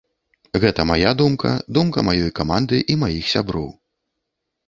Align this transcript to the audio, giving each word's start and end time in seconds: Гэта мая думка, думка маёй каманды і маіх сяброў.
Гэта 0.61 0.85
мая 0.91 1.11
думка, 1.19 1.51
думка 1.79 1.99
маёй 2.09 2.31
каманды 2.39 2.77
і 2.93 2.97
маіх 3.05 3.27
сяброў. 3.35 3.67